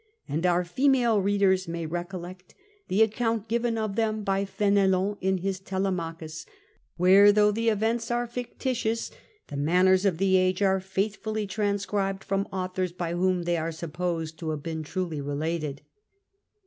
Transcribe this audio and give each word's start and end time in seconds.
And 0.27 0.47
our 0.47 0.65
female 0.65 1.21
readers 1.21 1.67
may 1.67 1.85
recollect 1.85 2.55
the 2.87 3.03
account 3.03 3.47
given 3.47 3.77
of 3.77 3.95
them 3.95 4.23
by 4.23 4.45
F^n^lon 4.45 5.19
in 5.21 5.37
his 5.37 5.59
Tdemculm^ 5.61 6.47
where, 6.97 7.31
though 7.31 7.51
the 7.51 7.69
events 7.69 8.09
are 8.09 8.25
fictitious, 8.25 9.11
the 9.49 9.57
manners 9.57 10.03
of 10.03 10.17
the 10.17 10.37
age 10.37 10.63
are 10.63 10.79
faithfully 10.79 11.45
transcribed 11.45 12.23
from 12.23 12.47
authors 12.51 12.91
by 12.93 13.13
whom 13.13 13.43
they 13.43 13.57
are 13.57 13.71
supposed 13.71 14.39
to 14.39 14.49
have 14.49 14.63
been 14.63 14.81
truly 14.81 15.21
related." 15.21 15.83